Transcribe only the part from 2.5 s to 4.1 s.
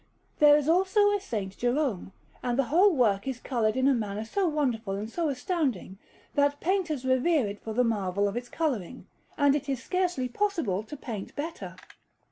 the whole work is coloured in a